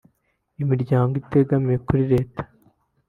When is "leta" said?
2.11-2.41